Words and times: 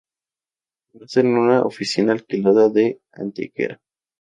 Nace 0.95 1.19
en 1.19 1.27
una 1.37 1.61
oficina 1.63 2.11
alquilada 2.11 2.69
de 2.69 3.01
Antequera. 3.11 3.79